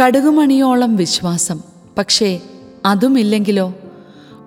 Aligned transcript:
കടുകുമണിയോളം 0.00 0.96
വിശ്വാസം. 0.96 1.60
പക്ഷേ 1.98 2.40
അതുമില്ലെങ്കിലോ? 2.86 3.74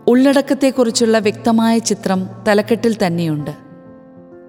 ഉള്ളടക്കത്തെക്കുറിച്ചുള്ള 0.08 1.20
വ്യക്തമായ 1.20 1.78
ചിത്രം 1.78 2.30
തലക്കെട്ടിൽ 2.48 2.98
തന്നെയുണ്ട്. 3.06 3.52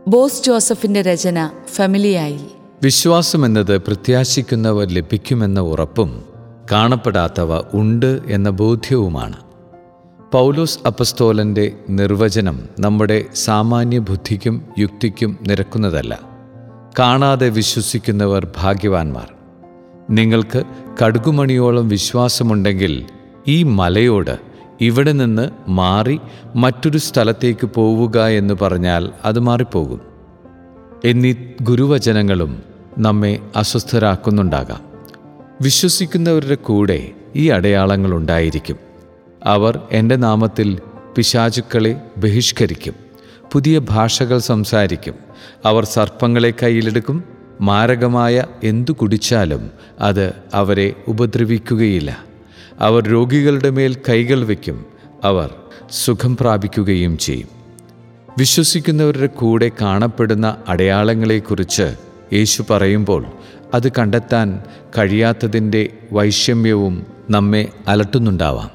ബോസ് 0.08 0.44
ജോസഫിന്റെ 0.44 1.02
രചന 1.02 1.50
ഫെമിലിയായി. 1.66 2.40
വിശ്വാസമെന്നത് 2.82 3.78
പ്രത്യാശിക്കുന്നവർ 3.78 4.88
ലഭിക്കുമെന്ന 4.88 5.60
ഉറപ്പും 5.60 6.22
കാണപ്പെടാത്തവ 6.72 7.62
ഉണ്ട് 7.74 8.20
എന്ന 8.26 8.50
ബോധ്യവുമാണ്. 8.50 9.36
പൗലോസ് 10.32 10.78
അപ്പസ്തോലന്റെ 10.86 11.72
നിർവചനം 11.88 12.68
നമ്മുടെ 12.80 13.24
സാമാന്യ 13.34 13.98
ബുദ്ധിക്കും 13.98 14.62
യുക്തിക്കും 14.78 15.38
നിരക്കുന്നതല്ല. 15.42 16.20
കാണാതെ 16.98 17.48
വിശ്വസിക്കുന്നവർ 17.48 18.46
ഭാഗ്യവാന്മാർ. 18.56 19.41
നിങ്ങൾക്ക് 20.10 20.62
കടുകുമണിയോളം 21.04 21.88
വിശ്വാസമുണ്ടെങ്കിൽ 21.88 23.04
ഈ 23.48 23.62
മലയോട് 23.62 24.38
ഇവിടെ 24.80 25.12
നിന്ന് 25.12 25.70
മാറി 25.70 26.20
മറ്റൊരു 26.56 26.98
സ്ഥലത്തേക്ക് 26.98 27.66
പോവുക 27.66 28.18
എന്ന് 28.18 28.54
പറഞ്ഞാൽ 28.62 29.12
അത് 29.24 29.38
മാറിപ്പോകും. 29.38 30.00
എന്നീ 31.04 31.34
ഗുരുവചനങ്ങളും 31.62 32.62
നമ്മെ 32.98 33.38
അസ്വസ്ഥരാക്കുന്നുണ്ടാകാം. 33.56 34.80
വിശ്വസിക്കുന്നവരുടെ 35.62 36.54
കൂടെ 36.54 37.10
ഈ 37.36 37.48
അടയാളങ്ങൾ 37.48 38.14
ഉണ്ടായിരിക്കും. 38.14 38.76
അവർ 39.44 39.80
എന്റെ 39.90 40.16
നാമത്തിൽ 40.16 40.78
പിശാചുക്കളെ 41.16 42.00
ബഹിഷ്കരിക്കും. 42.16 42.94
പുതിയ 43.52 43.78
ഭാഷകൾ 43.78 44.38
സംസാരിക്കും. 44.38 45.14
അവർ 45.64 45.84
സർപ്പങ്ങളെ 45.84 46.54
കയ്യിലെടുക്കും. 46.62 47.31
മാരകമായ 47.62 48.44
എന്തു 48.64 48.92
കുടിച്ചാലും 48.92 49.70
അത് 50.00 50.34
അവരെ 50.54 50.92
ഉപദ്രവിക്കുകയില്ല. 51.08 52.24
അവർ 52.80 53.08
രോഗികളുടെ 53.08 53.70
മേൽ 53.70 53.96
കൈകൾ 54.08 54.44
വയ്ക്കും 54.44 54.84
അവർ 55.24 55.54
സുഖം 55.90 56.36
പ്രാപിക്കുകയും 56.36 57.18
ചെയ്യും. 57.18 57.48
വിശ്വസിക്കുന്നവരുടെ 58.38 59.26
കൂടെ 59.26 59.70
കാണപ്പെടുന്ന 59.80 60.56
അടയാളങ്ങളെക്കുറിച്ച് 60.68 61.96
യേശു 62.32 62.64
പറയുമ്പോൾ 62.70 63.26
അത് 63.74 63.92
കണ്ടെത്താൻ 63.92 64.62
കഴിയാത്തതിന്റെ 64.98 65.88
വൈഷമ്യവും 66.12 67.06
നമ്മെ 67.30 67.68
അലട്ടുന്നുണ്ടാവാം. 67.88 68.70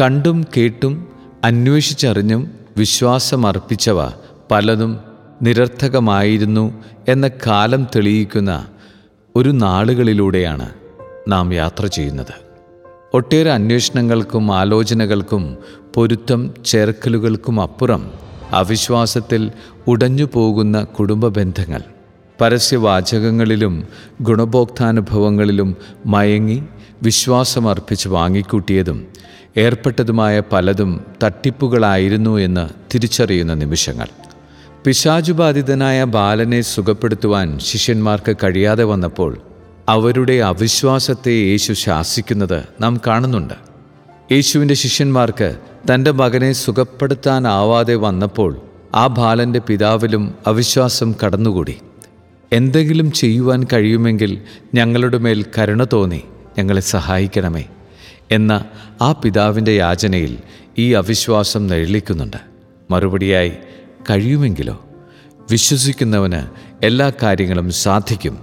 കണ്ടും 0.00 0.46
കേട്ടും 0.56 1.08
അന്വേഷിച്ചറിഞ്ഞും 1.44 2.50
വിശ്വാസമർപ്പിച്ചവ 2.76 4.08
പലതും 4.50 5.15
നിരർത്ഥകമായിരുന്നു 5.42 6.84
എന്ന 7.08 7.30
കാലം 7.46 7.86
തെളിയിക്കുന്ന 7.96 8.66
ഒരു 9.36 9.48
നാളുകളിലൂടെയാണ് 9.48 10.70
നാം 11.28 11.54
യാത്ര 11.54 11.86
ചെയ്യുന്നത്. 11.86 12.46
ഒട്ടേറെ 13.14 13.52
അന്വേഷണങ്ങൾക്കും 13.52 14.54
ആലോചനകൾക്കും 14.54 15.56
പൊരുത്തം 15.94 16.54
ചേർക്കലുകൾക്കും 16.64 17.60
അപ്പുറം 17.60 18.10
അവിശ്വാസത്തിൽ 18.52 19.52
ഉടഞ്ഞു 19.86 20.28
പോകുന്ന 20.32 20.82
കുടുംബ 20.82 21.28
ബന്ധങ്ങൾ 21.28 21.82
പരസ്യവാചകങ്ങളിലും 22.40 23.86
ഗുണഭോക്താനുഭവങ്ങളിലും 24.20 25.76
മയങ്ങി 26.06 26.62
വിശ്വാസമർപ്പിച്ച് 27.02 28.08
വാങ്ങിക്കൂട്ടിയതും 28.08 29.06
ഏർപ്പെട്ടതുമായ 29.56 30.42
പലതും 30.52 31.04
തട്ടിപ്പുകളായിരുന്നു 31.24 32.36
എന്ന് 32.36 32.68
തിരിച്ചറിയുന്ന 32.94 33.54
നിമിഷങ്ങൾ. 33.54 34.06
പിശാചുബാധിതനായ 34.86 36.04
ബാലനെ 36.04 36.60
സുഖപ്പെടുത്തുവാൻ 36.60 37.58
ശിഷ്യന്മാർക്ക് 37.58 38.36
കഴിയാതെ 38.44 38.84
വന്നപ്പോൾ 38.84 39.38
അവരുടെ 39.88 40.32
അവിശ്വാസത്തെ 40.32 41.30
യേശു 41.30 41.72
ശാസിക്കുന്നത് 41.72 42.64
നാം 42.80 43.00
കാണുന്നുണ്ട്. 43.06 43.54
യേശുവിന്റെ 44.32 44.74
ശിഷ്യന്മാർക്ക് 44.74 45.56
തന്റെ 45.94 46.10
മകനെ 46.10 46.52
സുഖപ്പെടുത്താനാവാതെ 46.52 47.94
വന്നപ്പോൾ 47.94 48.60
ആ 48.94 49.06
ബാലന്റെ 49.06 49.58
പിതാവിലും 49.58 50.34
അവിശ്വാസം 50.46 51.14
കടന്നുകൂടി. 51.24 51.76
എന്തെങ്കിലും 52.52 53.12
ചെയ്യുവാൻ 53.12 53.66
കഴിയുമെങ്കിൽ 53.72 54.40
ഞങ്ങളുടെ 54.74 55.18
മേൽ 55.18 55.44
കരുണ 55.58 55.84
തോന്നി 55.92 56.22
ഞങ്ങളെ 56.58 56.80
സഹായിക്കണമേ 56.80 57.64
എന്ന 58.30 58.64
ആ 59.02 59.12
പിതാവിന്റെ 59.12 59.72
യാചനയിൽ 59.72 60.38
ഈ 60.78 60.92
അവിശ്വാസം 60.92 61.66
നിഴലിക്കുന്നുണ്ട്. 61.66 62.36
മറുപടിയായി 62.90 63.52
കഴിയുമെങ്കിലോ 64.10 64.86
വിശ്വസിക്കുന്നവന് 65.50 66.40
എല്ലാ 66.86 67.12
കാര്യങ്ങളും 67.22 67.70
സാധിക്കും 67.70 68.38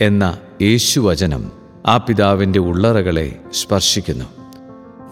എന്ന 0.00 0.38
യേശുവചനം 0.62 1.52
ആ 1.86 1.96
പിതാവിന്റെ 1.96 2.58
ഉള്ളറകളെ 2.58 3.40
സ്പർശിക്കുന്നു. 3.52 4.24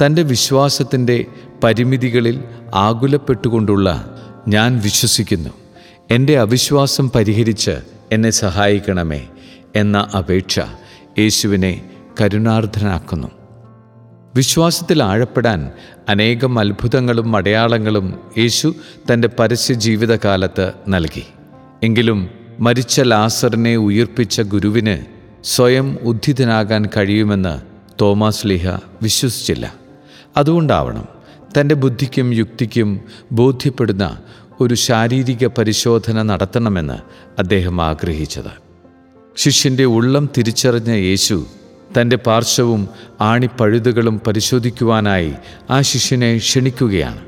തന്റെ 0.05 0.23
വിശ്വാസത്തിന്റെ 0.23 1.27
പരിമിതികളിൽ 1.65 2.45
ആകുലപ്പെട്ടുകൊണ്ടുള്ള 2.75 4.15
ഞാൻ 4.49 4.79
വിശ്വസിക്കുന്നു. 4.79 5.51
എന്റെ 6.11 6.39
അവിശ്വാസം 6.39 7.11
പരിഹരിച്ച് 7.11 7.71
എന്നെ 8.13 8.31
സഹായിക്കണമേ 8.31 9.29
എന്ന 9.77 10.09
അപേക്ഷ 10.19 10.61
യേശുവിനെ 11.19 11.91
കരുണാർദ്ധനാക്കുന്നു. 12.21 13.29
വിശ്വാസത്തിൽ 14.35 15.03
ആഴപ്പെടാൻ 15.03 15.71
അനേകം 16.09 16.59
അത്ഭുതങ്ങളും 16.59 17.37
അടയാളങ്ങളും 17.37 18.21
യേശു 18.39 18.75
തന്റെ 19.13 19.29
പരസ്യ 19.29 19.75
ജീവിതകാലത്ത് 19.75 20.73
നൽകി. 20.89 21.23
എങ്കിലും 21.83 22.31
മരിച്ച 22.61 23.01
ലാസറിനെ 23.01 23.77
ഉയിർപ്പിച്ച 23.77 24.41
ഗുരുവിന് 24.41 24.99
സ്വയം 25.45 25.99
ഉദ്ധിതനാകാൻ 26.03 26.87
കഴിയുമെന്ന് 26.97 27.61
തോമാസ് 28.01 28.47
ലിഹ 28.47 28.69
വിശ്വസിച്ചില്ല. 29.03 29.75
അതുകൊണ്ടാവണം 30.37 31.05
തന്റെ 31.61 31.75
ബുദ്ധിക്കും 31.75 32.35
യുക്തിക്കും 32.35 33.01
ബോധ്യപ്പെടുന്ന 33.33 34.19
ഒരു 34.61 34.75
ശാരീരിക 34.75 35.47
പരിശോധന 35.47 36.23
നടത്തണമെന്ന് 36.23 36.99
അദ്ദേഹം 37.39 37.83
ആഗ്രഹിച്ചത്. 37.83 38.65
ശിഷ്യന്റെ 39.37 39.85
ഉള്ളം 39.85 40.29
തിരിച്ചറിഞ്ഞ 40.39 40.91
യേശു 40.91 41.47
തന്റെ 41.99 42.17
പാർശ്വവും 42.17 42.89
ആണിപ്പഴുതുകളും 43.21 44.21
പരിശോധിക്കുവാനായി 44.27 45.33
ആ 45.71 45.81
ശിഷ്യനെ 45.81 46.37
ക്ഷണിക്കുകയാണ്. 46.37 47.21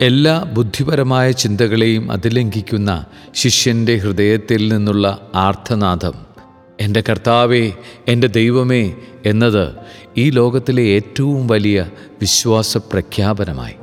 എല്ലാ 0.00 0.42
ബുദ്ധിപരമായ 0.52 1.30
ചിന്തകളെയും 1.30 2.12
അതിലംഘിക്കുന്ന 2.12 3.04
ശിഷ്യന്റെ 3.34 3.96
ഹൃദയത്തിൽ 3.96 4.68
നിന്നുള്ള 4.68 5.30
ആർത്ഥനാഥം 5.34 6.12
എന്റെ 6.80 7.02
കർത്താവേ 7.08 7.72
എന്റെ 8.08 8.26
ദൈവമേ 8.26 8.94
എന്നത് 9.26 9.74
ഈ 10.16 10.30
ലോകത്തിലെ 10.30 10.82
ഏറ്റവും 10.82 11.46
വലിയ 11.46 11.88
വിശ്വാസ 12.20 12.76
പ്രഖ്യാപനമായി 12.76 13.74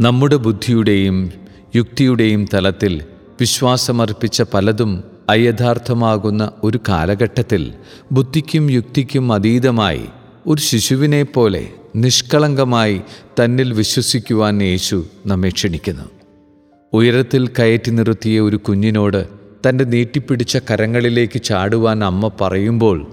നമ്മുടെ 0.00 0.36
ബുദ്ധിയുടെയും 0.36 1.32
യുക്തിയുടെയും 1.76 2.46
തലത്തിൽ 2.54 3.04
വിശ്വാസമർപ്പിച്ച 3.40 4.42
പലതും 4.42 5.17
അയഥാർത്ഥമാകുന്ന 5.28 6.52
ഒരു 6.64 6.80
കാലഘട്ടത്തിൽ 6.88 7.72
ബുദ്ധിക്കും 8.12 8.70
യുക്തിക്കും 8.70 9.32
അതീതമായി 9.32 10.04
ഒരു 10.46 10.60
ശിശുവിനെ 10.60 11.22
പോലെ 11.22 11.68
നിഷ്കളങ്കമായി 11.96 13.00
തന്നിൽ 13.42 13.72
വിശ്വസിക്കുവാൻ 13.72 14.62
യേശു 14.62 15.04
നമ്മെ 15.26 15.48
ക്ഷണിക്കുന്നു. 15.48 16.02
ഉയരത്തിൽ 16.92 17.46
കയറ്റി 17.46 17.90
നിർത്തിയ 17.90 18.40
ഒരു 18.40 18.56
കുഞ്ഞിനോട് 18.56 19.26
തന്റെ 19.68 19.84
നീട്ടിപ്പിടിച്ച 19.84 20.58
കരങ്ങളിലേക്ക് 20.70 21.42
ചാടുവാൻ 21.42 22.04
അമ്മ 22.04 22.30
പറയുമ്പോൾ 22.40 23.06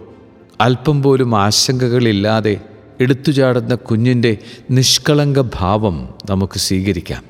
അല്പം 0.61 1.03
പോലും 1.03 1.41
ആശങ്കകളില്ലാതെ 1.41 2.61
എടുത്തുചാടുന്ന 2.99 3.75
കുഞ്ഞിന്റെ 3.75 4.37
നിഷ്കളങ്ക 4.71 5.41
ഭാവം 5.55 6.09
നമുക്ക് 6.29 6.57
സ്വീകരിക്കാം. 6.57 7.23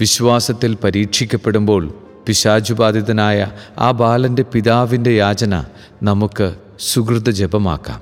വിശ്വാസത്തിൽ 0.00 0.76
പരീക്ഷിക്കപ്പെടുമ്പോൾ 0.84 1.94
പിശാചുബാധിതനായ 2.28 3.52
ആ 3.78 3.90
ബാലന്റെ 3.90 4.42
പിതാവിന്റെ 4.42 5.10
യാചന 5.10 5.64
നമുക്ക് 6.02 6.54
സുഹൃത 6.78 7.30
ജപമാക്കാം 7.30 8.00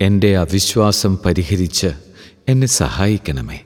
എന്റെ 0.00 0.36
അവിശ്വാസം 0.36 1.18
പരിഹരിച്ച് 1.26 1.90
എന്നെ 2.48 2.66
സഹായിക്കണമേ. 2.66 3.60